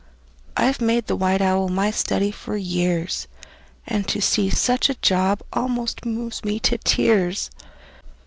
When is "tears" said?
6.79-7.51